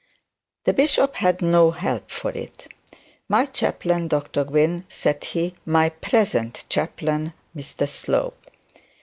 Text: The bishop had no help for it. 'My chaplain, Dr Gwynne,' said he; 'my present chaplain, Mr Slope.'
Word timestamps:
The 0.63 0.73
bishop 0.73 1.13
had 1.13 1.43
no 1.43 1.69
help 1.69 2.09
for 2.09 2.31
it. 2.31 2.69
'My 3.29 3.45
chaplain, 3.45 4.07
Dr 4.07 4.43
Gwynne,' 4.45 4.85
said 4.89 5.23
he; 5.23 5.53
'my 5.63 5.89
present 5.89 6.63
chaplain, 6.69 7.33
Mr 7.55 7.87
Slope.' 7.87 8.47